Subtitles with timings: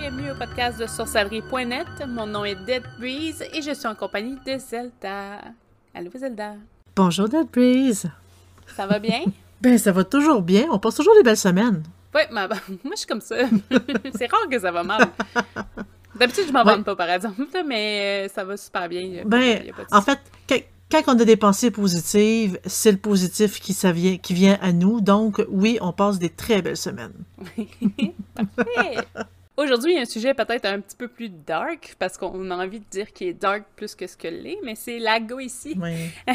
[0.00, 1.86] Bienvenue au podcast de sorcellerie.net.
[2.08, 5.42] Mon nom est Dead Breeze et je suis en compagnie de Zelda.
[5.92, 6.54] Allô Zelda.
[6.96, 8.10] Bonjour Dead Breeze.
[8.74, 9.24] Ça va bien?
[9.60, 10.68] ben ça va toujours bien.
[10.70, 11.82] On passe toujours des belles semaines.
[12.14, 12.48] Oui, ma...
[12.48, 12.56] moi
[12.92, 13.36] je suis comme ça.
[14.14, 15.06] C'est rare que ça va mal.
[16.14, 19.22] D'habitude, je m'en vante pas, par exemple, mais euh, ça va super bien.
[19.26, 20.18] Ben, en fait,
[20.90, 24.72] quand on a des pensées positives, c'est le positif qui, ça vient, qui vient à
[24.72, 25.02] nous.
[25.02, 27.12] Donc, oui, on passe des très belles semaines.
[28.34, 29.06] Parfait!
[29.62, 32.56] Aujourd'hui, il y a un sujet peut-être un petit peu plus dark, parce qu'on a
[32.56, 35.76] envie de dire qu'il est dark plus que ce que l'est, mais c'est l'ago ici.
[35.78, 36.10] Oui.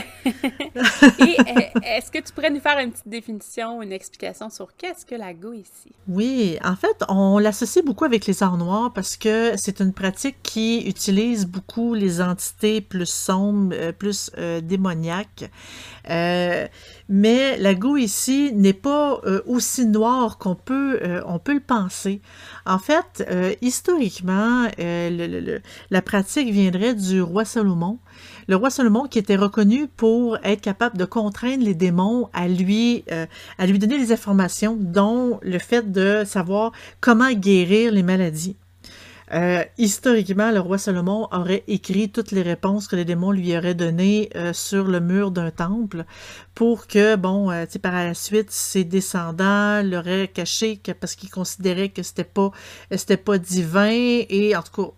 [1.20, 5.08] Et euh, est-ce que tu pourrais nous faire une petite définition, une explication sur qu'est-ce
[5.08, 5.92] que l'ago ici?
[6.08, 10.38] Oui, en fait, on l'associe beaucoup avec les arts noirs parce que c'est une pratique
[10.44, 15.50] qui utilise beaucoup les entités plus sombres, euh, plus euh, démoniaques.
[16.12, 16.68] Euh,
[17.10, 22.22] mais la go ici n'est pas euh, aussi noire qu'on peut, on peut le penser.
[22.66, 23.15] En fait,
[23.62, 28.00] historiquement, la pratique viendrait du roi Salomon.
[28.48, 33.04] Le roi Salomon qui était reconnu pour être capable de contraindre les démons à lui,
[33.58, 36.72] à lui donner des informations, dont le fait de savoir
[37.02, 38.56] comment guérir les maladies.
[39.36, 43.76] Euh, historiquement, le roi Salomon aurait écrit toutes les réponses que les démons lui auraient
[43.76, 46.06] données euh, sur le mur d'un temple
[46.54, 52.02] pour que, bon, euh, par la suite, ses descendants l'auraient caché parce qu'ils considéraient que
[52.02, 52.52] c'était pas,
[52.96, 53.90] c'était pas divin.
[54.30, 54.92] Et en tout cas,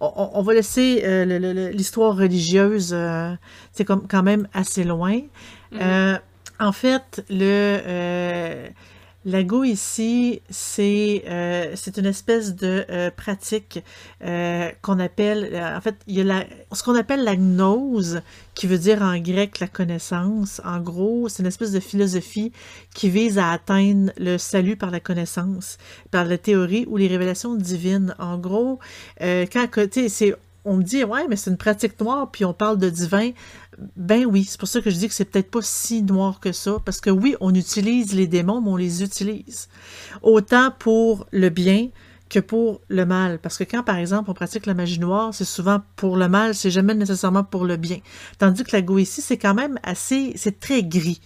[0.00, 1.24] on, va laisser
[1.72, 2.94] l'histoire religieuse,
[3.72, 5.20] c'est comme quand même assez loin.
[5.72, 6.20] Mm-hmm.
[6.58, 8.70] en fait, le
[9.26, 13.82] L'ago ici, c'est euh, c'est une espèce de euh, pratique
[14.22, 18.20] euh, qu'on appelle, en fait, il y a la, ce qu'on appelle la gnose,
[18.54, 20.60] qui veut dire en grec la connaissance.
[20.62, 22.52] En gros, c'est une espèce de philosophie
[22.94, 25.78] qui vise à atteindre le salut par la connaissance,
[26.10, 28.14] par la théorie ou les révélations divines.
[28.18, 28.78] En gros,
[29.20, 32.78] quand, sais, c'est on me dit, ouais, mais c'est une pratique noire, puis on parle
[32.78, 33.30] de divin.
[33.96, 36.52] Ben oui, c'est pour ça que je dis que c'est peut-être pas si noir que
[36.52, 39.68] ça, parce que oui, on utilise les démons, mais on les utilise.
[40.22, 41.88] Autant pour le bien
[42.28, 43.38] que pour le mal.
[43.38, 46.54] Parce que quand, par exemple, on pratique la magie noire, c'est souvent pour le mal,
[46.54, 47.98] c'est jamais nécessairement pour le bien.
[48.38, 51.20] Tandis que la goétie, c'est quand même assez, c'est très gris.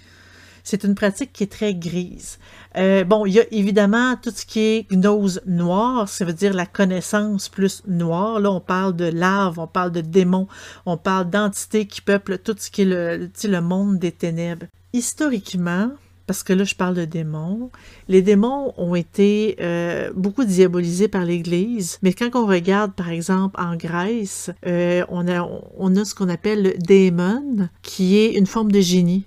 [0.71, 2.39] C'est une pratique qui est très grise.
[2.77, 6.53] Euh, bon, il y a évidemment tout ce qui est gnose noire, ça veut dire
[6.53, 8.39] la connaissance plus noire.
[8.39, 10.47] Là, on parle de larves, on parle de démons,
[10.85, 14.67] on parle d'entités qui peuplent tout ce qui est le, le monde des ténèbres.
[14.93, 15.89] Historiquement,
[16.27, 17.71] parce que là, je parle de démons.
[18.09, 23.59] Les démons ont été euh, beaucoup diabolisés par l'Église, mais quand on regarde, par exemple,
[23.59, 25.49] en Grèce, euh, on, a,
[25.79, 29.25] on a ce qu'on appelle le démon, qui est une forme de génie.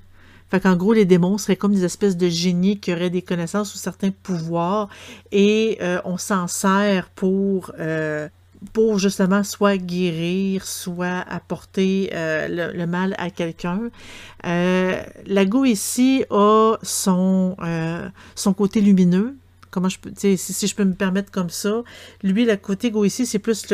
[0.51, 3.73] Fait qu'en gros, les démons seraient comme des espèces de génies qui auraient des connaissances
[3.73, 4.89] ou certains pouvoirs
[5.31, 8.27] et euh, on s'en sert pour, euh,
[8.73, 13.79] pour justement soit guérir, soit apporter euh, le, mal à quelqu'un.
[14.43, 17.55] la go ici a son,
[18.35, 19.37] son côté lumineux,
[19.71, 21.83] comment je peux, si, si je peux me permettre comme ça.
[22.21, 23.67] Lui, le côté ici, c'est plus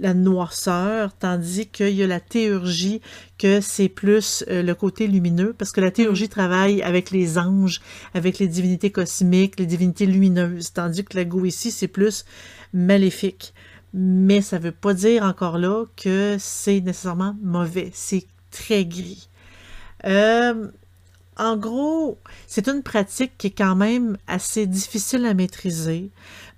[0.00, 3.00] la noirceur, tandis qu'il y a la théurgie,
[3.38, 6.28] que c'est plus euh, le côté lumineux, parce que la théurgie mm.
[6.28, 7.80] travaille avec les anges,
[8.14, 12.24] avec les divinités cosmiques, les divinités lumineuses, tandis que la ici, c'est plus
[12.72, 13.54] maléfique.
[13.94, 17.90] Mais ça veut pas dire encore là que c'est nécessairement mauvais.
[17.92, 19.28] C'est très gris.
[20.04, 20.68] Euh,
[21.38, 26.10] en gros, c'est une pratique qui est quand même assez difficile à maîtriser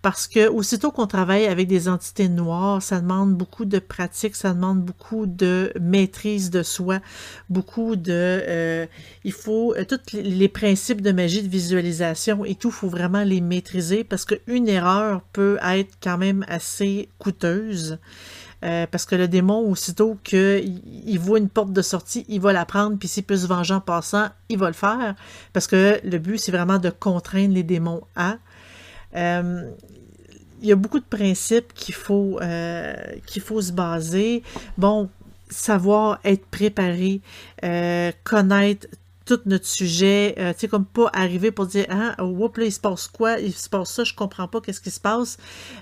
[0.05, 4.53] parce que aussitôt qu'on travaille avec des entités noires, ça demande beaucoup de pratique, ça
[4.53, 7.01] demande beaucoup de maîtrise de soi,
[7.49, 8.13] beaucoup de...
[8.13, 8.87] Euh,
[9.25, 9.75] il faut...
[9.75, 14.05] Euh, tous les principes de magie, de visualisation et tout, il faut vraiment les maîtriser
[14.05, 17.99] parce qu'une erreur peut être quand même assez coûteuse.
[18.65, 22.53] Euh, parce que le démon, aussitôt qu'il il voit une porte de sortie, il va
[22.53, 25.15] la prendre, puis s'il peut se venger en passant, il va le faire.
[25.53, 28.37] Parce que le but, c'est vraiment de contraindre les démons à.
[29.17, 29.71] Euh,
[30.63, 32.95] il y a beaucoup de principes qu'il faut, euh,
[33.27, 34.43] qu'il faut se baser.
[34.79, 35.11] Bon,
[35.51, 37.21] savoir être préparé,
[38.25, 38.87] connaître
[39.25, 42.73] tout notre sujet, euh, tu sais, comme pas arriver pour dire, ah, oh, là, il
[42.73, 45.39] se passe quoi, il se passe ça, je comprends pas qu'est-ce qui se passe.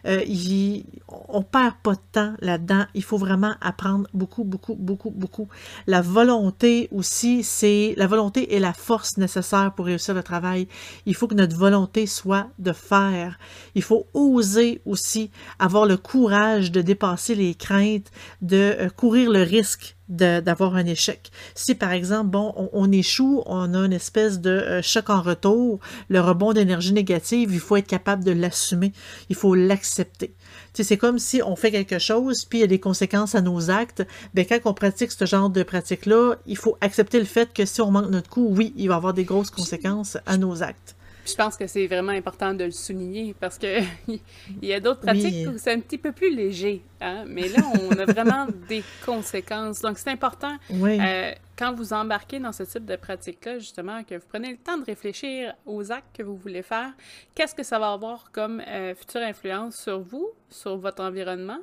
[0.07, 0.85] Euh, il,
[1.29, 2.87] on perd pas de temps là-dedans.
[2.95, 5.49] Il faut vraiment apprendre beaucoup, beaucoup, beaucoup, beaucoup.
[5.87, 10.69] La volonté aussi, c'est, la volonté est la force nécessaire pour réussir le travail.
[11.07, 13.39] Il faut que notre volonté soit de faire.
[13.75, 18.11] Il faut oser aussi avoir le courage de dépasser les craintes,
[18.41, 21.31] de euh, courir le risque d'avoir un échec.
[21.55, 25.81] Si par exemple, bon, on, échoue, on a une espèce de euh, choc en retour,
[26.09, 28.93] le rebond d'énergie négative, il faut être capable de l'assumer,
[29.29, 30.35] il faut l'accepter.
[30.75, 33.71] C'est comme si on fait quelque chose, puis il y a des conséquences à nos
[33.71, 34.07] actes.
[34.35, 37.81] Ben, quand on pratique ce genre de pratique-là, il faut accepter le fait que si
[37.81, 41.35] on manque notre coup, oui, il va avoir des grosses conséquences à nos actes je
[41.35, 44.21] pense que c'est vraiment important de le souligner parce que il
[44.63, 46.83] y a d'autres pratiques où c'est un petit peu plus léger.
[47.01, 47.25] Hein?
[47.27, 49.81] Mais là, on a vraiment des conséquences.
[49.81, 54.27] Donc, c'est important euh, quand vous embarquez dans ce type de pratique-là, justement, que vous
[54.29, 56.93] prenez le temps de réfléchir aux actes que vous voulez faire.
[57.35, 61.59] Qu'est-ce que ça va avoir comme euh, future influence sur vous, sur votre environnement,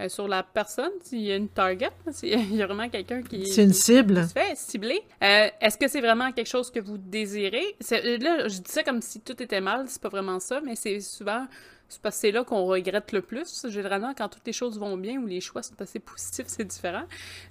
[0.00, 3.46] euh, sur la personne, s'il y a une target, s'il y a vraiment quelqu'un qui,
[3.46, 4.26] c'est une cible.
[4.26, 5.02] se fait cibler.
[5.22, 7.76] Euh, est-ce que c'est vraiment quelque chose que vous désirez?
[7.90, 11.00] Là, je dis ça comme si tout était mal, c'est pas vraiment ça, mais c'est
[11.00, 11.46] souvent
[11.92, 13.66] c'est parce que c'est là qu'on regrette le plus.
[13.68, 17.04] Généralement, quand toutes les choses vont bien ou les choix sont assez positifs, c'est différent.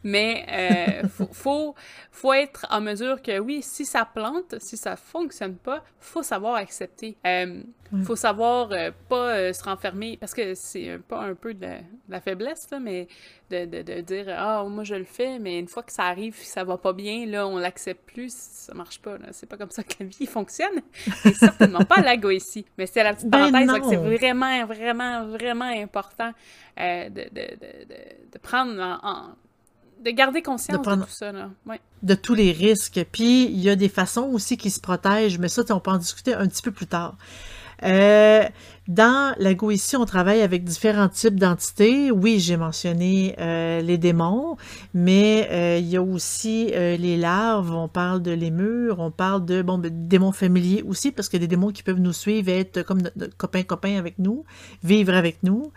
[0.03, 1.75] Mais euh, faut,
[2.11, 6.55] faut, être en mesure que oui, si ça plante, si ça fonctionne pas, faut savoir
[6.55, 7.17] accepter.
[7.27, 7.61] Euh,
[8.03, 11.67] faut savoir euh, pas euh, se renfermer, parce que c'est pas un peu de
[12.07, 13.07] la, faiblesse, là, mais
[13.49, 16.35] de, de, de dire Ah, moi je le fais, mais une fois que ça arrive,
[16.37, 19.17] ça va pas bien, là, on l'accepte plus, ça marche pas.
[19.31, 20.81] C'est pas comme ça que la vie fonctionne.
[21.21, 22.65] C'est certainement pas la ici.
[22.77, 23.97] Mais c'est la petite ben parenthèse, c'est
[24.33, 26.31] vraiment, vraiment, vraiment important
[26.79, 29.35] euh, de, de, prendre en,
[30.03, 31.31] de garder conscience de, tout ça.
[31.31, 31.49] Là.
[32.03, 33.05] De tous les risques.
[33.11, 35.97] Puis, il y a des façons aussi qui se protègent, mais ça, on peut en
[35.97, 37.15] discuter un petit peu plus tard.
[37.83, 38.43] Euh,
[38.87, 42.11] dans la ici, on travaille avec différents types d'entités.
[42.11, 44.57] Oui, j'ai mentionné euh, les démons,
[44.93, 49.45] mais euh, il y a aussi euh, les larves, on parle de lémures, on parle
[49.45, 52.81] de bon, ben, démons familiers aussi, parce que des démons qui peuvent nous suivre, être
[52.81, 53.01] comme
[53.37, 54.43] copains-copains avec nous,
[54.83, 55.71] vivre avec nous.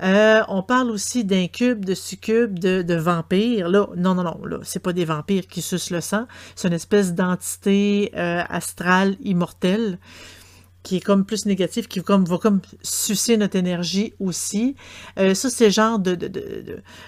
[0.00, 3.68] on parle aussi d'incubes, de succubes, de, de, vampires.
[3.68, 6.74] Là, non, non, non, là, c'est pas des vampires qui sucent le sang, c'est une
[6.74, 9.98] espèce d'entité astrale immortelle
[10.82, 14.76] qui est comme plus négatif, qui comme, va comme sucer notre énergie aussi.
[15.18, 16.16] Euh, ça, c'est le genre de,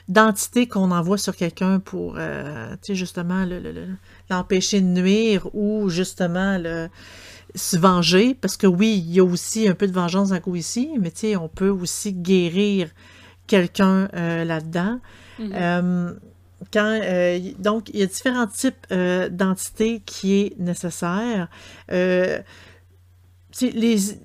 [0.08, 3.46] d'entité qu'on envoie sur quelqu'un pour, euh, tu sais, justement,
[4.28, 6.88] l'empêcher de nuire ou justement le,
[7.54, 8.34] se venger.
[8.34, 11.10] Parce que oui, il y a aussi un peu de vengeance en coup ici, mais
[11.10, 12.90] tu sais, on peut aussi guérir
[13.46, 15.00] quelqu'un euh, là-dedans.
[15.40, 16.14] Mm-hmm.
[16.72, 17.00] quand,
[17.58, 18.86] donc, il y a différents types
[19.30, 21.48] d'entités qui est nécessaire
[23.60, 24.18] les,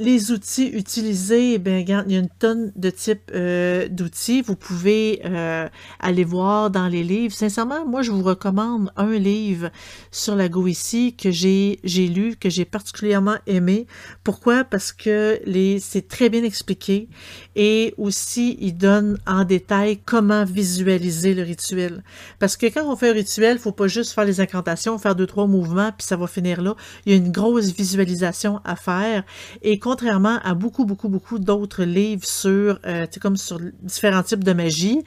[0.00, 4.40] les outils utilisés, ben regarde, il y a une tonne de types euh, d'outils.
[4.40, 5.68] Vous pouvez euh,
[6.00, 7.34] aller voir dans les livres.
[7.34, 9.68] Sincèrement, moi, je vous recommande un livre
[10.10, 13.86] sur la Goétie que j'ai lu, que j'ai particulièrement aimé.
[14.24, 14.64] Pourquoi?
[14.64, 15.38] Parce que
[15.80, 17.08] c'est très bien expliqué
[17.54, 22.02] et aussi il donne en détail comment visualiser le rituel.
[22.38, 25.26] Parce que quand on fait un rituel, faut pas juste faire les incantations, faire deux
[25.26, 26.74] trois mouvements puis ça va finir là.
[27.04, 29.24] Il y a une grosse visualisation à faire
[29.60, 34.52] et contrairement à beaucoup, beaucoup, beaucoup d'autres livres sur, euh, comme sur différents types de
[34.52, 35.02] magie,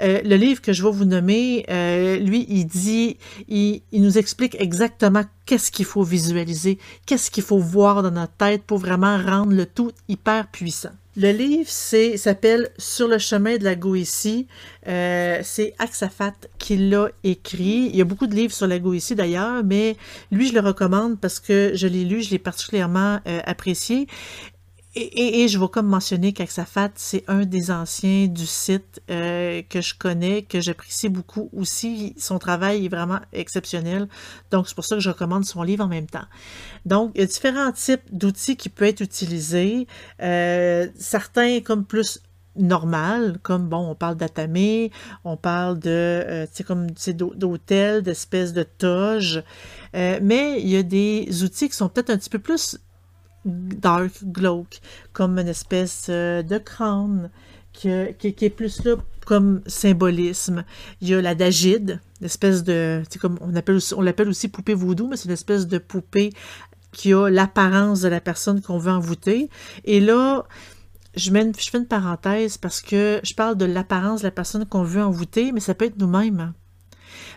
[0.00, 3.16] euh, le livre que je vais vous nommer, euh, lui, il dit,
[3.48, 8.34] il, il nous explique exactement qu'est-ce qu'il faut visualiser, qu'est-ce qu'il faut voir dans notre
[8.34, 10.94] tête pour vraiment rendre le tout hyper puissant.
[11.20, 14.46] Le livre s'appelle Sur le chemin de la Goétie.
[14.86, 17.90] Euh, c'est Axafat qui l'a écrit.
[17.92, 19.96] Il y a beaucoup de livres sur la Goétie d'ailleurs, mais
[20.30, 24.06] lui, je le recommande parce que je l'ai lu, je l'ai particulièrement euh, apprécié.
[25.00, 29.94] Et, je vais comme mentionner qu'Axafat, c'est un des anciens du site euh, que je
[29.94, 32.16] connais, que j'apprécie beaucoup aussi.
[32.18, 34.08] Son travail est vraiment exceptionnel.
[34.50, 36.24] Donc, c'est pour ça que je recommande son livre en même temps.
[36.84, 39.86] Donc, il y a différents types d'outils qui peuvent être utilisés.
[40.20, 42.20] Euh, certains comme plus
[42.56, 44.90] normal, comme bon, on parle d'atamé,
[45.22, 46.46] on parle de, euh,
[48.00, 49.44] d'espèces de toges,
[49.94, 52.80] mais il y a des outils qui sont peut-être un petit peu plus
[53.48, 54.80] dark, glauque,
[55.12, 57.30] comme une espèce euh, de crâne
[57.72, 57.88] qui,
[58.18, 60.64] qui, est plus là comme symbolisme.
[61.00, 65.06] Il y a la dagide, espèce de, comme on appelle on l'appelle aussi poupée voodoo,
[65.06, 66.32] mais c'est une espèce de poupée
[66.92, 69.50] qui a l'apparence de la personne qu'on veut envoûter.
[69.84, 70.46] Et là,
[71.14, 74.64] je, mets je fais une parenthèse parce que je parle de l'apparence de la personne
[74.66, 76.52] qu'on veut envoûter, mais ça peut être nous-mêmes.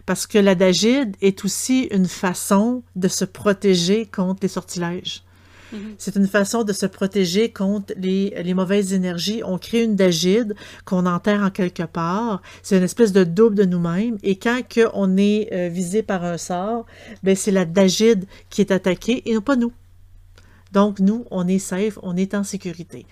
[0.05, 5.23] Parce que la dagide est aussi une façon de se protéger contre les sortilèges.
[5.71, 5.95] Mhm.
[5.97, 9.41] C'est une façon de se protéger contre les, les mauvaises énergies.
[9.45, 12.41] On crée une dagide qu'on enterre en quelque part.
[12.63, 14.17] C'est une espèce de double de nous-mêmes.
[14.23, 16.85] Et quand que on est euh, visé par un sort,
[17.23, 19.71] ben c'est la dagide qui est attaquée et non pas nous.
[20.71, 23.05] Donc, nous, on est safe, on est en sécurité.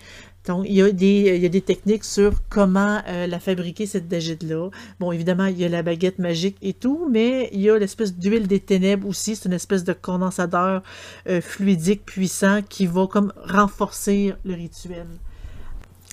[0.50, 3.86] Donc, il y, a des, il y a des techniques sur comment euh, la fabriquer,
[3.86, 4.70] cette dagite-là.
[4.98, 8.16] Bon, évidemment, il y a la baguette magique et tout, mais il y a l'espèce
[8.16, 9.36] d'huile des ténèbres aussi.
[9.36, 10.82] C'est une espèce de condensateur
[11.28, 15.06] euh, fluidique puissant qui va comme renforcer le rituel.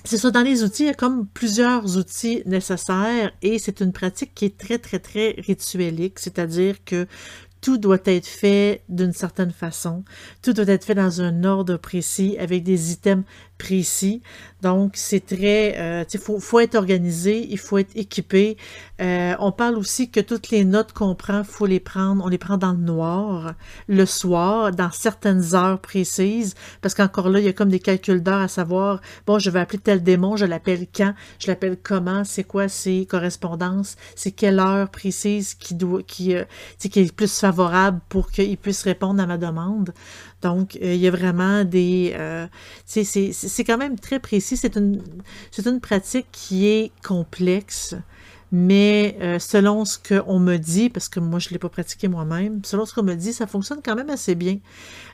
[0.04, 3.92] C'est ça, dans les outils, il y a comme plusieurs outils nécessaires et c'est une
[3.92, 7.08] pratique qui est très, très, très rituelique, c'est-à-dire que
[7.60, 10.04] tout doit être fait d'une certaine façon,
[10.42, 13.24] tout doit être fait dans un ordre précis, avec des items
[13.58, 14.22] précis.
[14.62, 15.74] Donc, c'est très...
[15.78, 18.56] Euh, il faut, faut, être organisé, il faut être équipé.
[19.00, 22.38] Euh, on parle aussi que toutes les notes qu'on prend, faut les prendre, on les
[22.38, 23.54] prend dans le noir,
[23.86, 28.22] le soir, dans certaines heures précises, parce qu'encore là, il y a comme des calculs
[28.22, 32.24] d'heures à savoir, bon, je vais appeler tel démon, je l'appelle quand, je l'appelle comment,
[32.24, 36.44] c'est quoi ses correspondances, c'est quelle heure précise qui, doit, qui, euh,
[36.78, 39.92] qui est plus favorable pour qu'il puisse répondre à ma demande.
[40.42, 42.14] Donc, euh, il y a vraiment des...
[42.16, 42.46] Euh,
[42.84, 44.56] c'est quand même très précis.
[44.56, 45.02] C'est une,
[45.64, 47.96] une pratique qui est complexe,
[48.52, 52.08] mais euh, selon ce qu'on me dit, parce que moi, je ne l'ai pas pratiqué
[52.08, 54.58] moi-même, selon ce qu'on me dit, ça fonctionne quand même assez bien.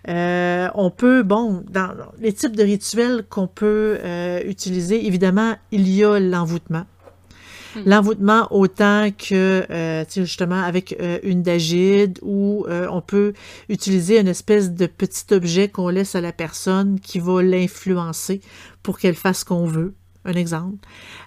[0.06, 3.98] on peut, bon, dans les types de rituels qu'on peut
[4.44, 6.84] utiliser, évidemment, il y a l'envoûtement.
[7.74, 7.80] Hmm.
[7.86, 13.32] L'envoûtement autant que, euh, justement, avec euh, une dagide où euh, on peut
[13.68, 18.40] utiliser une espèce de petit objet qu'on laisse à la personne qui va l'influencer
[18.82, 20.86] pour qu'elle fasse ce qu'on veut un exemple.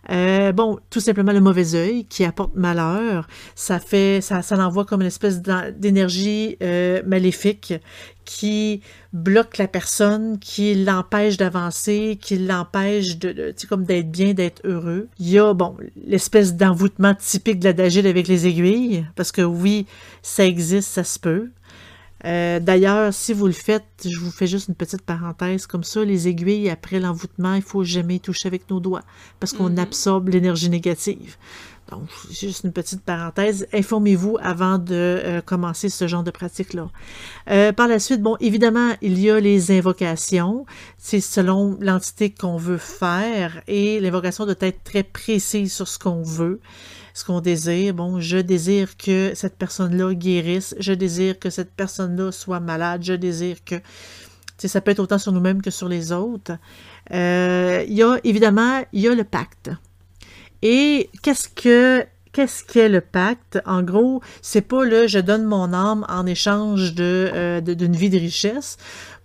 [0.10, 4.86] Euh, bon, tout simplement le mauvais œil qui apporte malheur, ça fait, ça, ça l'envoie
[4.86, 7.74] comme une espèce d'énergie euh, maléfique
[8.25, 8.82] qui
[9.13, 15.08] bloque la personne, qui l'empêche d'avancer, qui l'empêche de, de comme d'être bien, d'être heureux.
[15.20, 19.42] Il y a, bon, l'espèce d'envoûtement typique de la dagile avec les aiguilles, parce que
[19.42, 19.86] oui,
[20.22, 21.50] ça existe, ça se peut.
[22.25, 26.03] Euh, d'ailleurs, si vous le faites, je vous fais juste une petite parenthèse comme ça,
[26.03, 29.03] les aiguilles après l'envoûtement, il faut jamais toucher avec nos doigts
[29.39, 29.79] parce qu'on mhm.
[29.79, 31.38] absorbe l'énergie négative.
[31.89, 33.65] Donc, juste une petite parenthèse.
[33.74, 36.89] Informez-vous avant de euh, commencer ce genre de pratique-là.
[37.50, 40.65] Euh, par la suite, bon, évidemment, il y a les invocations.
[40.97, 46.24] C'est selon l'entité qu'on veut faire et l'invocation doit être très précise sur ce qu'on
[46.24, 46.59] veut
[47.17, 47.95] ce qu'on désire.
[47.95, 53.13] Bon, je désire que cette personne-là guérisse, je désire que cette personne-là soit malade, je
[53.13, 53.75] désire que...
[54.59, 56.53] ça peut être autant sur nous-mêmes que sur les autres.
[57.12, 59.71] Euh, il y a, évidemment, il y a le pacte.
[60.62, 63.59] Et qu'est-ce que qu'est-ce qu'est le pacte?
[63.65, 68.19] En gros, c'est pas le je donne mon âme en échange euh, d'une vie de
[68.19, 68.77] richesse.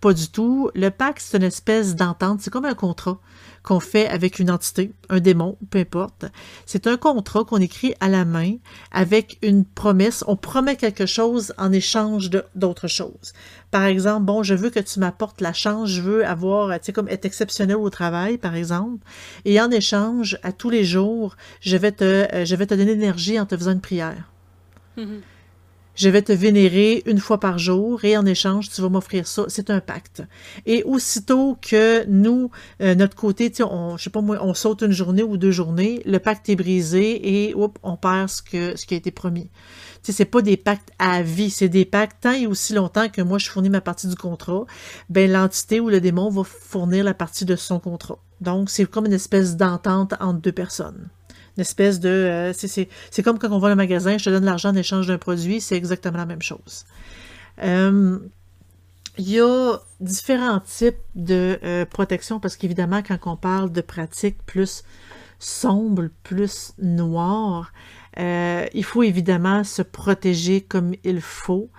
[0.02, 0.68] Pas du tout.
[0.75, 2.40] Le pacte, c'est une espèce d'entente.
[2.40, 3.21] C'est comme un contrat
[3.62, 6.25] qu'on fait avec une entité, un démon, peu importe.
[6.66, 8.56] C'est un contrat qu'on écrit à la main
[8.90, 10.25] avec une promesse.
[10.26, 13.32] On promet quelque chose en échange d'autres choses.
[13.71, 16.92] Par exemple, bon, je veux que tu m'apportes la chance, je veux avoir, tu sais,
[16.92, 19.06] comme être exceptionnel au travail, par exemple.
[19.44, 22.97] Et en échange, à tous les jours, je vais te, euh, je vais te donner
[22.97, 24.28] l'énergie en te faisant une prière.
[24.99, 25.21] Mm-hmm
[25.94, 29.44] je vais te vénérer une fois par jour et en échange, tu vas m'offrir ça.
[29.49, 30.22] C'est un pacte.
[30.66, 34.92] Et aussitôt que nous, euh, notre côté, on, je sais pas moi, on saute une
[34.92, 38.87] journée ou deux journées, le pacte est brisé et hop, on perd ce, que, ce
[38.87, 39.50] qui a été promis.
[40.02, 43.22] Ce c'est pas des pactes à vie, c'est des pactes tant et aussi longtemps que
[43.22, 44.64] moi je fournis ma partie du contrat,
[45.11, 48.18] ben l'entité ou le démon va fournir la partie de son contrat.
[48.40, 51.08] Donc c'est comme une espèce d'entente entre deux personnes
[51.56, 52.09] une espèce de...
[52.09, 55.18] Euh, c'est comme quand on va au magasin, je te donne l'argent en échange d'un
[55.18, 56.85] produit, c'est exactement la même chose.
[57.62, 58.18] Euh,
[59.18, 64.42] il y a différents types de euh, protection parce qu'évidemment, quand on parle de pratiques
[64.47, 64.85] plus
[65.38, 67.73] sombres, plus noires,
[68.16, 71.71] il faut évidemment se protéger comme il faut.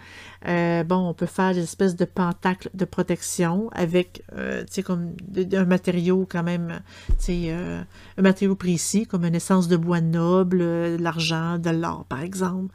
[0.48, 5.16] Euh, bon, on peut faire des espèces de pentacles de protection avec, euh, comme
[5.54, 6.82] un matériau quand même,
[7.24, 7.82] tu euh,
[8.18, 12.74] un matériau précis, comme une essence de bois noble, de l'argent, de l'or, par exemple.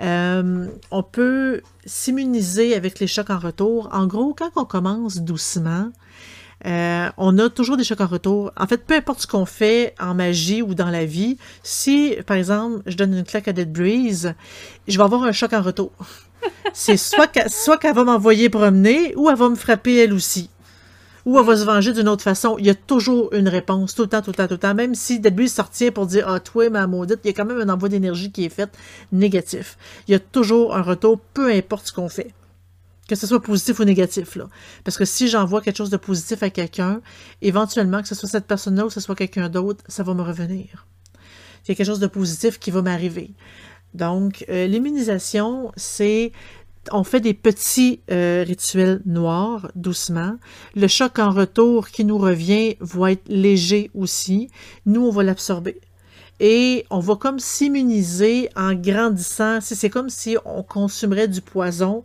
[0.00, 3.88] on peut s'immuniser avec les chocs en retour.
[3.92, 5.90] En gros, quand on commence doucement,
[6.64, 8.52] on a toujours des chocs en retour.
[8.56, 12.36] En fait, peu importe ce qu'on fait en magie ou dans la vie, si, par
[12.36, 14.34] exemple, je donne une claque à Dead Breeze,
[14.86, 15.92] je vais avoir un choc en retour
[16.72, 20.50] c'est soit qu'elle va m'envoyer promener ou elle va me frapper elle aussi.
[21.26, 22.56] Ou elle va se venger d'une autre façon.
[22.58, 24.74] Il y a toujours une réponse, tout le temps, tout le temps, tout le temps.
[24.74, 27.60] Même si début sortir pour dire Ah, toi, ma maudite, il y a quand même
[27.60, 28.70] un envoi d'énergie qui est fait
[29.12, 29.76] négatif.
[30.08, 32.32] Il y a toujours un retour, peu importe ce qu'on fait.
[33.06, 34.38] Que ce soit positif ou négatif.
[34.84, 37.00] Parce que si j'envoie quelque chose de positif à quelqu'un,
[37.42, 40.22] éventuellement, que ce soit cette personne-là ou que ce soit quelqu'un d'autre, ça va me
[40.22, 40.86] revenir.
[41.64, 43.32] Il y a quelque chose de positif qui va m'arriver.
[43.94, 46.32] Donc, euh, l'immunisation, c'est
[46.92, 50.36] on fait des petits euh, rituels noirs, doucement.
[50.74, 54.48] Le choc en retour qui nous revient va être léger aussi.
[54.86, 55.80] Nous, on va l'absorber.
[56.40, 59.58] Et on va comme s'immuniser en grandissant.
[59.60, 62.02] C'est comme si on consumerait du poison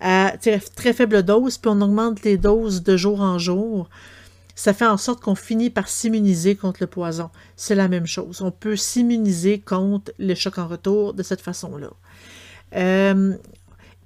[0.00, 0.34] à
[0.74, 3.88] très faible dose, puis on augmente les doses de jour en jour.
[4.54, 7.30] Ça fait en sorte qu'on finit par s'immuniser contre le poison.
[7.56, 8.40] C'est la même chose.
[8.40, 11.90] On peut s'immuniser contre le choc en retour de cette façon-là.
[12.76, 13.36] Euh,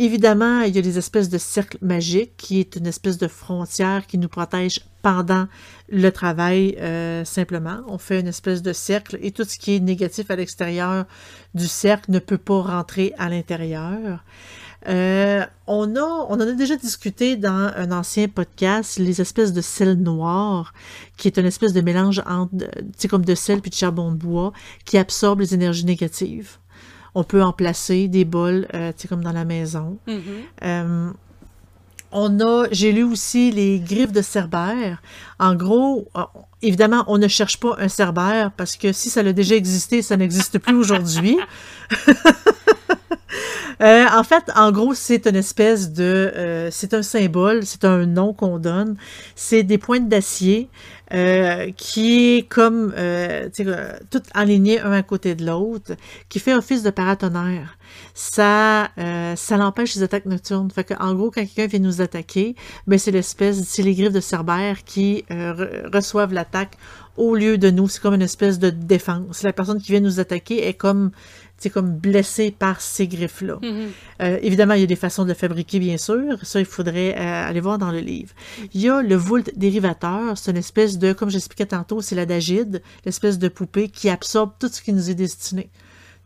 [0.00, 4.06] Évidemment, il y a des espèces de cercles magiques qui est une espèce de frontière
[4.06, 5.48] qui nous protège pendant
[5.88, 7.80] le travail euh, simplement.
[7.88, 11.04] On fait une espèce de cercle et tout ce qui est négatif à l'extérieur
[11.54, 14.22] du cercle ne peut pas rentrer à l'intérieur.
[14.86, 19.60] Euh, on, a, on en a déjà discuté dans un ancien podcast, les espèces de
[19.60, 20.72] sel noir,
[21.16, 22.54] qui est une espèce de mélange entre,
[23.08, 24.52] comme de sel puis de charbon de bois,
[24.84, 26.58] qui absorbe les énergies négatives.
[27.14, 29.98] On peut en placer des bols, euh, comme dans la maison.
[30.06, 30.20] Mm-hmm.
[30.62, 31.10] Euh,
[32.10, 35.02] on a, j'ai lu aussi les griffes de cerbère.
[35.38, 36.22] En gros, euh,
[36.62, 40.16] évidemment, on ne cherche pas un cerbère parce que si ça a déjà existé, ça
[40.16, 41.38] n'existe plus aujourd'hui.
[43.80, 46.32] Euh, en fait, en gros, c'est une espèce de...
[46.36, 48.96] Euh, c'est un symbole, c'est un nom qu'on donne.
[49.34, 50.68] C'est des pointes d'acier
[51.12, 52.92] euh, qui est comme
[54.10, 55.92] tout aligné un à côté de l'autre,
[56.28, 57.78] qui fait office de paratonnerre.
[58.14, 58.90] Ça,
[59.36, 60.70] ça l'empêche les attaques nocturnes.
[60.70, 62.56] Fait que, en gros, quand quelqu'un vient nous attaquer,
[62.86, 65.24] ben c'est l'espèce, c'est les griffes de Cerbère qui
[65.92, 66.76] reçoivent l'attaque
[67.16, 67.88] au lieu de nous.
[67.88, 69.42] C'est comme une espèce de défense.
[69.42, 71.10] La personne qui vient nous attaquer est comme
[71.58, 73.56] c'est comme blessé par ces griffes-là.
[73.56, 73.86] Mm-hmm.
[74.22, 76.38] Euh, évidemment, il y a des façons de le fabriquer, bien sûr.
[76.44, 78.32] Ça, il faudrait euh, aller voir dans le livre.
[78.72, 80.38] Il y a le Vult dérivateur.
[80.38, 84.52] C'est une espèce de, comme j'expliquais tantôt, c'est la dagide, l'espèce de poupée qui absorbe
[84.58, 85.68] tout ce qui nous est destiné.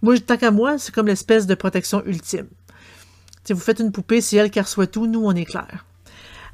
[0.02, 2.48] Moi, tant qu'à moi, c'est comme l'espèce de protection ultime.
[3.44, 5.86] Si vous faites une poupée, c'est elle qui reçoit tout, nous, on est clair.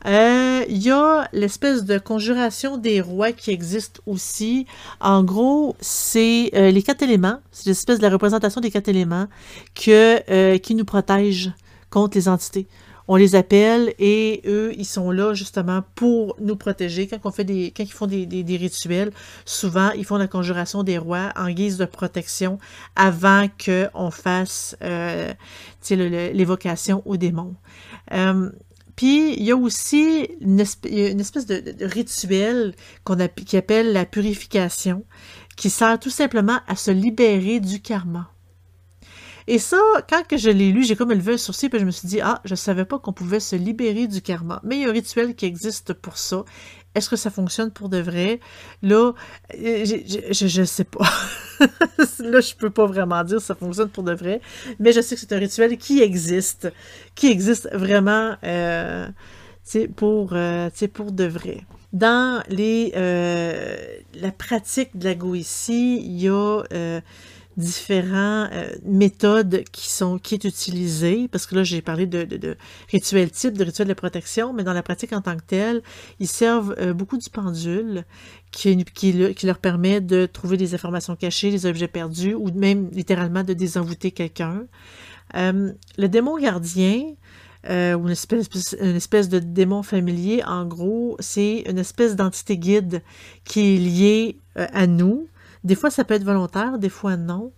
[0.06, 4.66] Euh, il y a l'espèce de conjuration des rois qui existe aussi.
[5.00, 7.40] En gros, c'est euh, les quatre éléments.
[7.50, 9.26] C'est l'espèce de la représentation des quatre éléments
[9.74, 11.52] que, euh, qui nous protègent
[11.90, 12.68] contre les entités.
[13.10, 17.08] On les appelle et eux, ils sont là justement pour nous protéger.
[17.08, 19.12] Quand, on fait des, quand ils font des, des, rituels,
[19.46, 22.58] souvent, ils font la conjuration des rois en guise de protection
[22.96, 24.76] avant qu'on fasse
[25.90, 27.56] l'évocation aux démons.
[28.98, 35.04] Puis, il y a aussi une, espèce, de, rituel qu'on qui appelle la purification,
[35.56, 38.32] qui sert tout simplement à se libérer du karma.
[39.46, 39.78] Et ça,
[40.10, 42.40] quand je l'ai lu, j'ai comme levé un sourcil, puis je me suis dit, ah,
[42.44, 44.60] je savais pas qu'on pouvait se libérer du karma.
[44.64, 46.44] Mais il y a un rituel qui existe pour ça.
[46.94, 48.40] Est-ce que ça fonctionne pour de vrai?
[48.82, 49.12] Là,
[49.54, 51.08] euh, je ne sais pas.
[51.60, 54.40] là, je peux pas vraiment dire si ça fonctionne pour de vrai,
[54.78, 56.72] mais je sais que c'est un rituel qui existe,
[57.14, 59.06] qui existe vraiment euh,
[59.96, 61.64] pour, euh, pour de vrai.
[61.92, 63.76] Dans les, euh,
[64.14, 66.62] la pratique de la Goétie, il y a
[67.58, 72.56] différentes euh, méthodes qui sont qui est utilisées, parce que là j'ai parlé de,
[72.90, 75.82] rituels type, de rituels de protection, mais dans la pratique en tant que telle,
[76.20, 78.04] ils servent euh, beaucoup du pendule
[78.52, 79.12] qui, qui,
[79.44, 84.12] leur permet de trouver des informations cachées, des objets perdus, ou même littéralement de désenvoûter
[84.12, 84.62] quelqu'un.
[85.34, 87.02] Euh, le démon gardien,
[87.68, 88.48] euh, une espèce,
[88.80, 93.02] une espèce de démon familier, en gros, c'est une espèce d'entité guide
[93.44, 95.28] qui est liée à nous,
[95.64, 97.52] des fois, ça peut être volontaire, des fois non.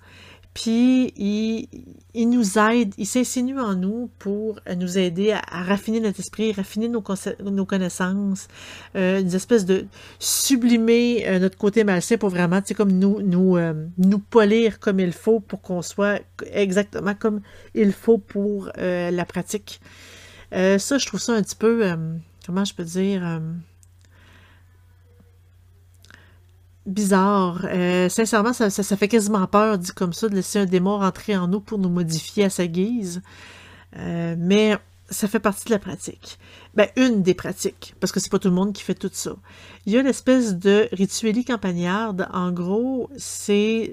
[0.52, 6.52] Puis, il, nous aide, il s'insinue en nous pour nous aider à, raffiner notre esprit,
[6.52, 8.48] raffiner nos, connaissances,
[8.96, 9.86] euh, une espèce de
[10.18, 14.80] sublimer euh, notre côté malsain pour vraiment, tu sais, comme nous, nous, euh, nous polir
[14.80, 16.20] comme il faut pour qu'on soit
[16.52, 17.42] exactement comme
[17.74, 19.80] il faut pour la pratique.
[20.52, 21.84] ça, je trouve ça un petit peu,
[22.44, 23.40] comment je peux dire
[26.86, 27.66] bizarre.
[27.66, 31.48] Euh, sincèrement, ça, fait quasiment peur, dit comme ça, de laisser un démon rentrer en
[31.48, 33.22] nous pour nous modifier à sa guise.
[33.96, 34.76] Euh, mais
[35.10, 36.38] ça fait partie de la pratique.
[36.74, 39.32] Ben, une des pratiques, parce que c'est pas tout le monde qui fait tout ça.
[39.84, 42.28] Il y a l'espèce de ritueli campagnarde.
[42.32, 43.92] En gros, c'est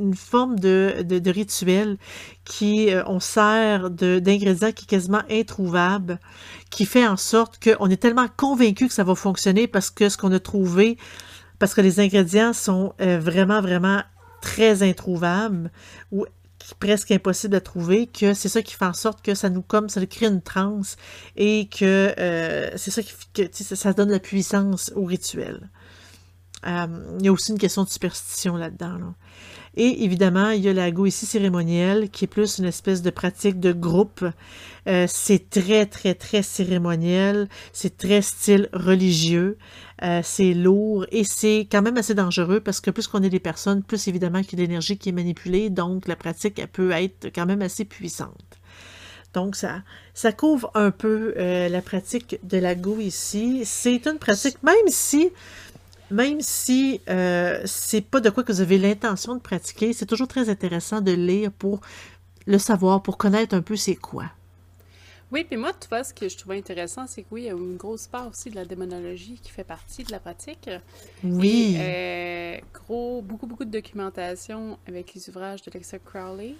[0.00, 1.98] une forme de, de, rituel
[2.46, 6.18] qui, euh, on sert d'ingrédients qui est quasiment introuvable,
[6.70, 10.16] qui fait en sorte qu'on est tellement convaincu que ça va fonctionner parce que ce
[10.16, 10.96] qu'on a trouvé
[11.64, 14.02] parce que les ingrédients sont euh, vraiment, vraiment
[14.42, 15.70] très introuvables
[16.12, 16.26] ou
[16.78, 19.88] presque impossibles à trouver, que c'est ça qui fait en sorte que ça nous comme
[19.88, 20.98] ça crée une transe
[21.38, 25.70] et que euh, c'est ça qui que, ça donne la puissance au rituel.
[26.66, 26.86] Euh,
[27.18, 29.14] il y a aussi une question de superstition là-dedans.
[29.76, 33.58] Et évidemment, il y a la ici cérémonielle, qui est plus une espèce de pratique
[33.58, 34.24] de groupe.
[34.86, 37.48] Euh, c'est très, très, très cérémoniel.
[37.72, 39.58] C'est très style religieux.
[40.02, 43.40] Euh, c'est lourd et c'est quand même assez dangereux parce que plus qu'on est des
[43.40, 45.70] personnes, plus évidemment qu'il y a de l'énergie qui est manipulée.
[45.70, 48.60] Donc, la pratique, elle peut être quand même assez puissante.
[49.32, 49.82] Donc, ça,
[50.14, 53.62] ça couvre un peu la pratique de la go ici.
[53.64, 55.30] C'est une pratique, même si
[56.10, 60.28] même si euh, c'est pas de quoi que vous avez l'intention de pratiquer, c'est toujours
[60.28, 61.80] très intéressant de lire pour
[62.46, 64.24] le savoir, pour connaître un peu c'est quoi.
[65.32, 67.50] Oui, puis moi, tu vois, ce que je trouvais intéressant, c'est que oui, il y
[67.50, 70.70] a une grosse part aussi de la démonologie qui fait partie de la pratique.
[71.24, 71.74] Oui.
[71.76, 75.70] Et, euh, gros, beaucoup, beaucoup de documentation avec les ouvrages de
[76.04, 76.54] Crowley.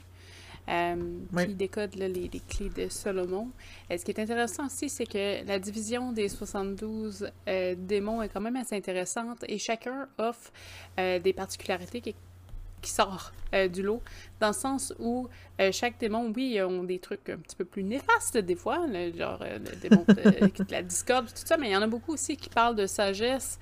[0.69, 0.97] Euh,
[1.45, 3.51] qui décode les, clés de Solomon.
[3.91, 8.31] Et ce qui est intéressant aussi, c'est que la division des 72 euh, démons est
[8.31, 10.51] quand même assez intéressante et chacun offre
[10.99, 12.15] euh, des particularités qui,
[12.81, 13.33] qui sortent
[13.73, 14.03] du lot,
[14.41, 15.29] dans le sens où
[15.71, 18.85] chaque démon, oui, ont des trucs un petit peu plus néfastes des fois,
[19.17, 22.37] genre le démon de, la discorde, tout ça, mais il y en a beaucoup aussi
[22.37, 23.61] qui parlent de sagesse,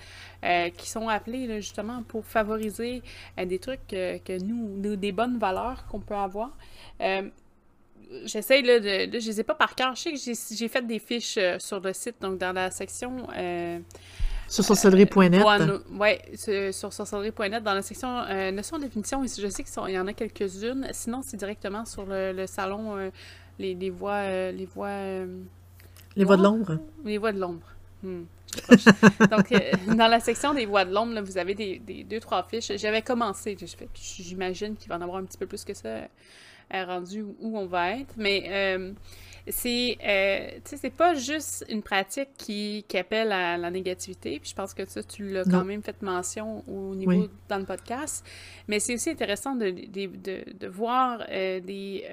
[0.78, 3.02] qui sont appelés justement pour favoriser
[3.36, 6.56] des trucs que nous, des bonnes valeurs qu'on peut avoir.
[7.00, 7.22] Euh,
[8.24, 9.94] j'essaye, là, de, je les ai pas par cœur.
[9.94, 13.28] Je sais que j'ai fait des fiches euh, sur le site, donc dans la section...
[13.36, 13.78] Euh,
[14.48, 15.42] sur sorcellerie.net.
[15.98, 20.12] oui, sur sorcellerie.net, dans la section notion de définition, je sais qu'il y en a
[20.12, 20.88] quelques-unes.
[20.92, 23.10] Sinon, c'est directement sur le, salon,
[23.58, 24.50] les, les, voix...
[24.52, 24.90] les voix...
[26.16, 26.78] les de l'ombre?
[27.02, 27.66] Les voix de l'ombre.
[28.02, 28.24] Hmm,
[29.30, 29.54] donc,
[29.96, 32.72] dans la section des voix de l'ombre, vous avez des, des, deux, trois fiches.
[32.76, 33.56] J'avais commencé.
[33.94, 36.08] J'imagine qu'il va en avoir un petit peu plus que ça
[36.72, 38.14] rendu où on va être.
[38.16, 38.92] Mais euh,
[39.48, 44.38] c'est, euh, c'est pas juste une pratique qui, qui, appelle à la négativité.
[44.38, 47.64] Puis je pense que ça, tu l'as quand même fait mention au niveau dans le
[47.64, 48.24] podcast.
[48.68, 52.04] Mais c'est aussi intéressant de, de, de, voir euh, des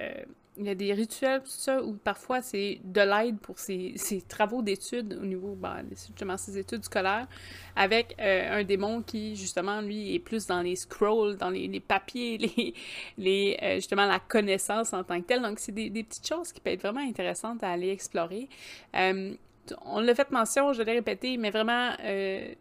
[0.59, 3.95] il y a des rituels, tout ça, où parfois c'est de l'aide pour ses,
[4.27, 7.27] travaux d'études au niveau, ben, justement, ses études scolaires,
[7.77, 12.37] avec euh, un démon qui, justement, lui, est plus dans les scrolls, dans les, papiers,
[12.57, 12.73] les,
[13.17, 15.41] les euh, justement, la connaissance en tant que telle.
[15.41, 18.49] Donc, c'est des, petites choses qui peuvent être vraiment intéressantes à aller explorer.
[18.95, 19.33] Euh,
[19.85, 21.91] on l'a fait mention, je l'ai répété, mais vraiment,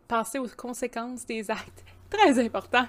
[0.06, 1.84] penser aux conséquences des actes.
[2.10, 2.86] Très important.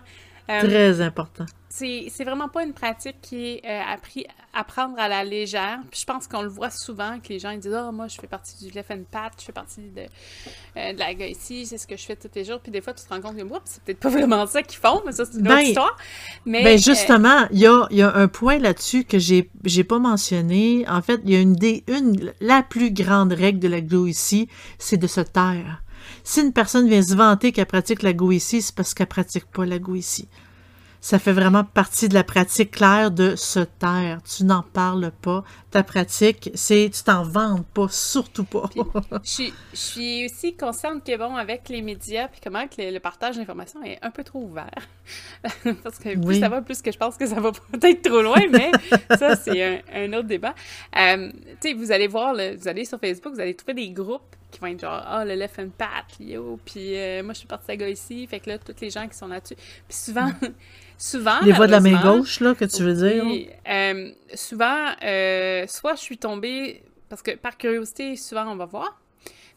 [0.50, 1.46] Euh, Très important.
[1.70, 5.80] C'est vraiment pas une pratique qui est euh, appris à prendre à la légère.
[5.92, 8.20] Puis je pense qu'on le voit souvent, que les gens ils disent Ah, moi, je
[8.20, 10.02] fais partie du Left and Pat, je fais partie de,
[10.78, 12.60] euh, de la ici, c'est ce que je fais tous les jours.
[12.60, 15.04] Puis des fois, tu te rends compte que c'est peut-être pas vraiment ça qu'ils font,
[15.06, 15.98] mais ça, c'est une autre ben, histoire.
[16.46, 20.86] Mais, ben justement, il y, a, y, a, un point là-dessus que j'ai pas mentionné.
[20.90, 21.84] En fait, il y a une des.
[21.88, 25.84] Une, la plus grande règle de la ici, c'est de se taire.
[26.24, 29.66] Si une personne vient se vanter qu'elle pratique la ici, c'est parce qu'elle pratique pas
[29.66, 30.28] la ici.
[31.02, 34.20] Ça fait vraiment partie de la pratique claire de se taire.
[34.24, 35.46] Tu n'en parles pas.
[35.72, 38.70] Ta pratique, c'est tu t'en vantes pas, surtout pas.
[39.24, 43.82] je, suis aussi consciente que, bon, avec les médias, puis comment que le, partage d'informations
[43.82, 44.90] est un peu trop ouvert.
[45.84, 48.42] Parce que plus ça va, plus que je pense que ça va peut-être trop loin,
[48.52, 48.72] mais
[49.18, 50.54] ça, c'est un, autre débat.
[50.98, 54.36] Euh, tu sais, vous allez voir, vous allez sur Facebook, vous allez trouver des groupes
[54.52, 57.48] qui vont être genre ah le left and pat yo puis euh, moi je suis
[57.48, 60.30] partie à gars ici fait que là tous les gens qui sont là-dessus puis souvent
[60.98, 65.66] souvent les voix de la main gauche là que tu veux dire euh, souvent euh,
[65.68, 69.00] soit je suis tombée parce que par curiosité souvent on va voir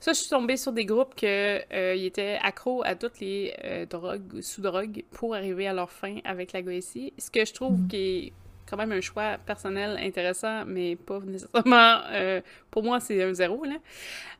[0.00, 4.40] soit je suis tombée sur des groupes que ils étaient accros à toutes les drogues
[4.40, 7.88] sous drogue pour arriver à leur fin avec la ici ce que je trouve mm-hmm.
[7.88, 8.32] qui est
[8.72, 12.00] quand même un choix personnel intéressant, mais pas nécessairement.
[12.12, 13.64] Euh, pour moi, c'est un zéro.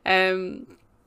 [0.07, 0.59] Euh,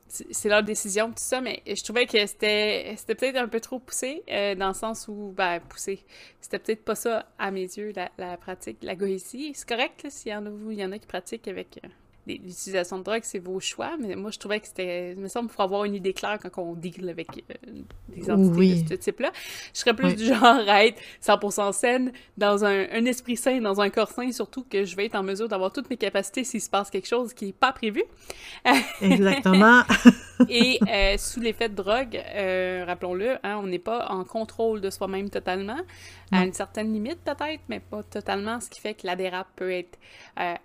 [0.09, 4.23] c'est leur décision, tout ça, mais je trouvais que c'était peut-être un peu trop poussé,
[4.31, 6.05] euh, dans le sens où, ben, poussé.
[6.41, 9.53] C'était peut-être pas ça, à mes yeux, la, pratique, la goétie.
[9.55, 11.81] C'est correct, s'il y en a qui pratiquent avec
[12.27, 15.12] l'utilisation de drogue, c'est vos choix, mais moi, je trouvais que c'était...
[15.12, 18.31] Il me semble qu'il faut avoir une idée claire quand on deal avec euh, des
[18.31, 19.31] entités de ce type-là.
[19.73, 23.91] Je serais plus du genre à être 100% saine, dans un, esprit sain, dans un
[23.91, 26.71] corps sain, surtout que je vais être en mesure d'avoir toutes mes capacités s'il se
[26.71, 28.03] passe quelque chose qui n'est pas prévu.
[29.01, 29.83] Exactement.
[30.49, 34.91] Et euh, sous l'effet de drogue, euh, rappelons-le, hein, on n'est pas en contrôle de
[34.91, 35.79] soi-même totalement,
[36.33, 39.71] à une certaine limite peut-être, mais pas totalement, ce qui fait que la dérape peut
[39.71, 39.97] être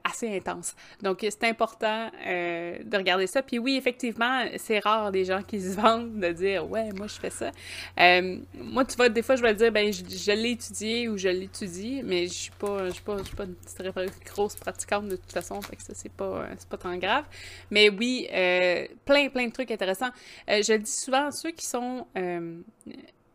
[0.04, 0.76] assez intense.
[1.02, 3.42] Donc, c'est important euh, de regarder ça.
[3.42, 7.20] Puis oui, effectivement, c'est rare des gens qui se vendent de dire ouais, moi je
[7.20, 7.52] fais ça.
[8.00, 11.30] Euh, moi, tu vois, des fois je vais dire ben je, l'ai étudié ou je
[11.30, 13.92] l'étudie, mais je suis pas, je suis pas, je suis pas une très
[14.26, 17.26] grosse pratiquante de toute façon, fait que ça c'est pas, pas tant grave.
[17.70, 20.12] Mais oui, euh, plein plein de trucs intéressants.
[20.48, 22.08] je dis souvent ceux qui sont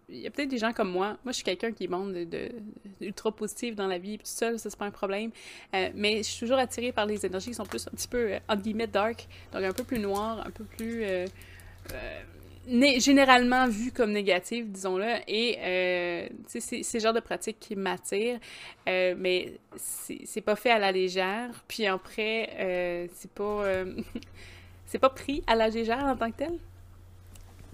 [0.09, 1.17] il y a peut-être des gens comme moi.
[1.25, 2.51] Moi, je suis quelqu'un qui est bon de,
[3.01, 5.31] ultra positif dans la vie, tout seul, ça, c'est pas un problème.
[5.75, 8.33] Euh, mais je suis toujours attirée par les énergies qui sont plus un petit peu,
[8.33, 11.03] euh, entre guillemets, dark, donc un peu plus noir, un peu plus.
[11.05, 11.27] Euh,
[12.99, 18.41] généralement vu comme négative, disons-le, et euh, c'est ce genre de pratique qui m'attire,
[18.87, 23.85] mais c'est pas fait à la légère, puis après, c'est pas,
[24.87, 26.59] c'est pas pris à la légère en tant que tel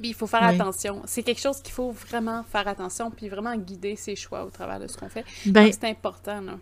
[0.03, 1.03] il faut faire attention.
[1.07, 4.81] C'est quelque chose qu'il faut vraiment faire attention, puis vraiment guider ses choix au travers
[4.81, 5.25] de ce qu'on fait.
[5.47, 6.55] Ben, c'est important, là.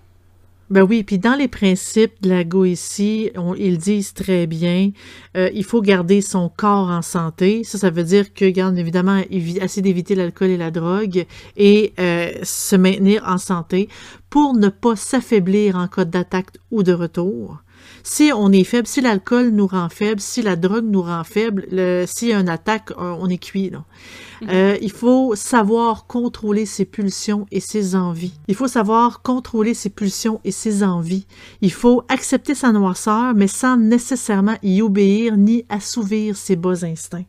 [0.71, 4.93] Ben oui, puis dans les principes de la Goétie, ils disent très bien,
[5.37, 7.65] euh, il faut garder son corps en santé.
[7.65, 12.31] Ça, ça veut dire que, garde évidemment, essayer d'éviter l'alcool et la drogue et euh,
[12.45, 13.89] se maintenir en santé
[14.31, 17.59] pour ne pas s'affaiblir en cas d'attaque ou de retour.
[18.03, 21.67] Si on est faible, si l'alcool nous rend faible, si la drogue nous rend faible,
[22.07, 23.71] s'il y a une attaque, on est cuit.
[23.71, 24.49] Mhm.
[24.51, 28.33] Euh, il faut savoir contrôler ses pulsions et ses envies.
[28.49, 31.27] Il faut savoir contrôler ses pulsions et ses envies.
[31.61, 37.27] Il faut accepter sa noirceur, mais sans nécessairement y obéir ni assouvir ses bas instincts.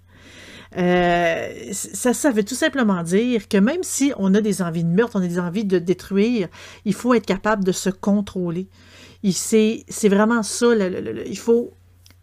[0.78, 4.89] Euh, ça, ça veut tout simplement dire que même si on a des envies de
[4.89, 6.47] meurtre, on a des envies de détruire,
[6.86, 8.67] il faut être capable de se contrôler.
[9.23, 11.73] C'est vraiment ça, il faut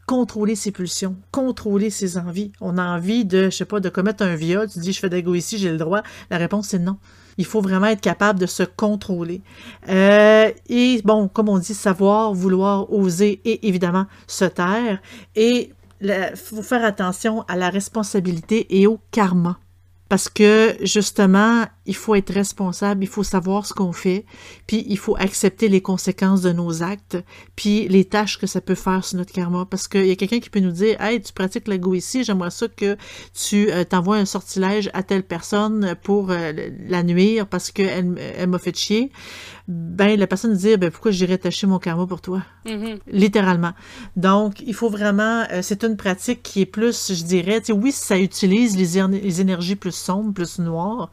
[0.07, 2.51] contrôler ses pulsions, contrôler ses envies.
[2.61, 5.21] On a envie de, je sais pas, de commettre un viol, tu dis je fais
[5.37, 6.03] ici, j'ai le droit.
[6.31, 6.97] La réponse c'est non.
[7.37, 9.43] Il faut vraiment être capable de se contrôler.
[9.89, 15.01] Euh, et bon, comme on dit, savoir, vouloir, oser et évidemment se taire.
[15.37, 19.59] Et il faut faire attention à la responsabilité et au karma.
[20.09, 24.27] Parce que justement, il faut être responsable, il faut savoir ce qu'on fait,
[24.67, 27.17] puis il faut accepter les conséquences de nos actes,
[27.57, 29.67] puis les tâches que ça peut faire sur notre karma.
[29.69, 32.51] Parce qu'il y a quelqu'un qui peut nous dire Hey, tu pratiques l'ego ici, j'aimerais
[32.51, 32.97] ça que
[33.33, 36.53] tu euh, t'envoies un sortilège à telle personne pour euh,
[36.87, 39.11] la nuire parce qu'elle elle, m'a fait chier.
[39.67, 42.43] Ben, la personne dit ben, Pourquoi j'irais tâcher mon karma pour toi?
[42.67, 42.99] Mm-hmm.
[43.13, 43.73] Littéralement.
[44.17, 45.45] Donc, il faut vraiment.
[45.53, 49.77] Euh, c'est une pratique qui est plus, je dirais, oui, ça utilise les, les énergies
[49.77, 51.11] plus sombres, plus noires.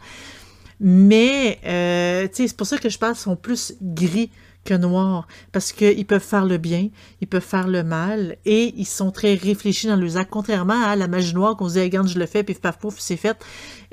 [0.79, 4.29] Mais, euh, c'est pour ça que je pense qu'ils sont plus gris
[4.65, 6.89] que noirs, parce qu'ils peuvent faire le bien,
[7.21, 10.95] ils peuvent faire le mal, et ils sont très réfléchis dans leurs actes, contrairement à
[10.95, 13.37] la magie noire qu'on se dit, hey, je le fais, puis paf, pouf, c'est fait.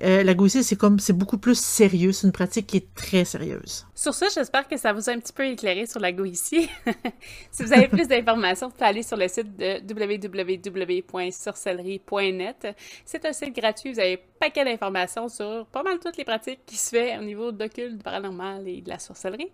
[0.02, 3.24] Euh, la goussie, c'est comme, c'est beaucoup plus sérieux, c'est une pratique qui est très
[3.24, 3.86] sérieuse.
[3.94, 6.68] Sur ça, j'espère que ça vous a un petit peu éclairé sur la goétie.
[7.52, 12.66] si vous avez plus d'informations, vous pouvez aller sur le site de www.sorcellerie.net.
[13.04, 16.76] C'est un site gratuit, vous avez paquet d'informations sur pas mal toutes les pratiques qui
[16.76, 19.52] se fait au niveau d'occulte, du paranormal et de la sorcellerie.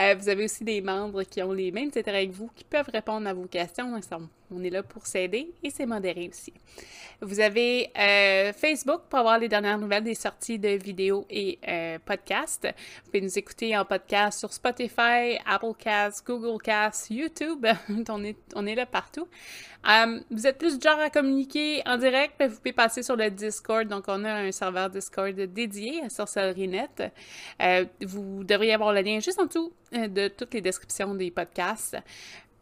[0.00, 2.90] Euh, vous avez aussi des membres qui ont les mêmes intérêts que vous, qui peuvent
[2.92, 3.94] répondre à vos questions.
[4.54, 6.52] On est là pour s'aider et c'est modéré aussi.
[7.20, 11.98] Vous avez euh, Facebook pour avoir les dernières nouvelles des sorties de vidéos et euh,
[12.04, 12.66] podcasts.
[12.66, 17.66] Vous pouvez nous écouter en podcast sur Spotify, Apple Cast, Google Cast, YouTube.
[18.08, 19.26] on, est, on est là partout.
[19.88, 23.16] Euh, vous êtes plus du genre à communiquer en direct, mais vous pouvez passer sur
[23.16, 23.86] le Discord.
[23.86, 27.12] Donc, on a un serveur Discord dédié à Sorcellerie.net.
[28.02, 31.96] vous devriez avoir le lien juste en dessous de toutes les descriptions des podcasts.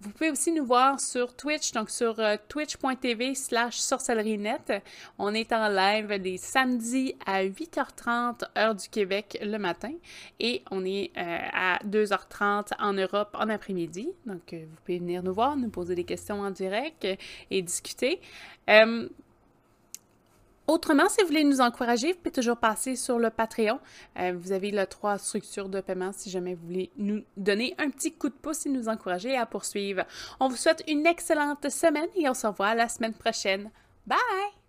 [0.03, 4.83] Vous pouvez aussi nous voir sur Twitch, donc sur euh, twitch.tv slash sorcellerie.net.
[5.17, 9.93] On est en live les samedis à 8h30 heure du Québec le matin
[10.41, 14.09] et on est euh, à 2h30 en Europe en après-midi.
[14.27, 17.07] Donc euh, vous pouvez venir nous voir, nous poser des questions en direct
[17.53, 18.21] et discuter.
[20.73, 23.79] Autrement, si vous voulez nous encourager, vous pouvez toujours passer sur le Patreon.
[24.19, 27.91] Euh, vous avez les trois structures de paiement si jamais vous voulez nous donner un
[27.91, 30.05] petit coup de pouce et nous encourager à poursuivre.
[30.41, 33.71] On vous souhaite une excellente semaine et on se revoit la semaine prochaine.
[34.07, 34.62] Bye!